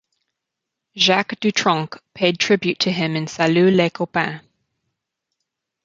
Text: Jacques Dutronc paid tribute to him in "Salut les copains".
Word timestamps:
Jacques 0.95 1.39
Dutronc 1.39 1.99
paid 2.15 2.39
tribute 2.39 2.79
to 2.79 2.91
him 2.91 3.15
in 3.15 3.27
"Salut 3.27 3.69
les 3.71 3.91
copains". 3.91 4.41